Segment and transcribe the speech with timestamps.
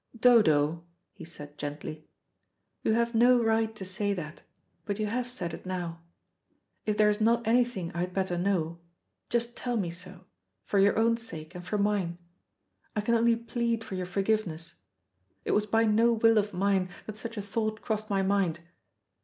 [0.19, 2.07] "Dodo," he said gently,
[2.81, 4.41] "you have no right to say that,
[4.83, 6.01] but you have said it now.
[6.87, 8.79] If there is not anything I had better know,
[9.29, 10.25] just tell me so,
[10.65, 12.17] for your own sake and for mine.
[12.95, 14.73] I can only plead for your forgiveness.
[15.45, 18.59] It was by no will of mine that such a thought crossed my mind.